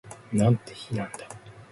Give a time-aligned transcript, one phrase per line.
[0.33, 1.19] なんて日なんだ